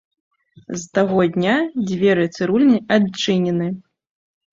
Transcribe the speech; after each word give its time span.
З 0.69 0.77
таго 0.97 1.25
дня 1.35 1.57
дзверы 1.89 2.25
цырульні 2.37 2.79
адчынены. 2.97 3.67